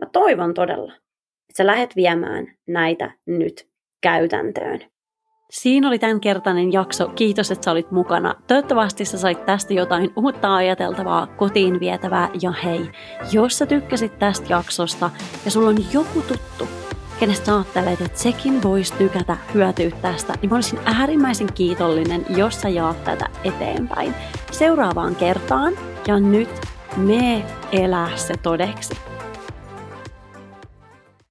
Mä 0.00 0.08
toivon 0.12 0.54
todella, 0.54 0.92
että 0.92 1.56
sä 1.56 1.66
lähdet 1.66 1.96
viemään 1.96 2.46
näitä 2.66 3.10
nyt 3.26 3.68
käytäntöön. 4.00 4.80
Siinä 5.50 5.88
oli 5.88 5.98
tämänkertainen 5.98 6.72
jakso. 6.72 7.08
Kiitos, 7.08 7.50
että 7.50 7.64
sä 7.64 7.70
olit 7.70 7.90
mukana. 7.90 8.34
Toivottavasti 8.46 9.04
sä 9.04 9.18
sait 9.18 9.46
tästä 9.46 9.74
jotain 9.74 10.12
uutta 10.16 10.56
ajateltavaa, 10.56 11.26
kotiin 11.26 11.80
vietävää. 11.80 12.30
Ja 12.42 12.52
hei, 12.64 12.90
jos 13.32 13.58
sä 13.58 13.66
tykkäsit 13.66 14.18
tästä 14.18 14.46
jaksosta 14.48 15.10
ja 15.44 15.50
sulla 15.50 15.68
on 15.68 15.76
joku 15.92 16.22
tuttu, 16.22 16.68
kenestä 17.20 17.46
sä 17.46 17.54
ajattelet, 17.54 18.00
että 18.00 18.18
sekin 18.18 18.62
voisi 18.62 18.94
tykätä 18.94 19.36
hyötyä 19.54 19.90
tästä, 20.02 20.34
niin 20.42 20.50
mä 20.50 20.56
olisin 20.56 20.80
äärimmäisen 20.84 21.52
kiitollinen, 21.52 22.26
jos 22.36 22.60
sä 22.60 22.68
jaat 22.68 23.04
tätä 23.04 23.26
eteenpäin. 23.44 24.14
Seuraavaan 24.50 25.16
kertaan 25.16 25.72
ja 26.06 26.20
nyt 26.20 26.60
me 26.96 27.44
elää 27.72 28.16
se 28.16 28.34
todeksi. 28.42 28.94